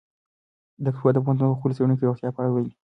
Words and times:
د 0.83 0.85
اکسفورډ 0.89 1.15
پوهنتون 1.23 1.49
په 1.51 1.57
خپلو 1.59 1.75
څېړنو 1.77 1.95
کې 1.97 2.03
د 2.03 2.07
روغتیا 2.09 2.29
په 2.33 2.39
اړه 2.41 2.49
ویلي. 2.51 2.73